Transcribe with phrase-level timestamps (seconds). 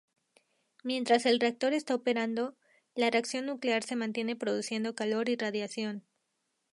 [0.83, 2.55] Mientras el reactor está operando,
[2.95, 6.03] la reacción nuclear se mantiene produciendo calor y radiación.